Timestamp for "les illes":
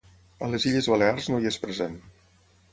0.53-0.89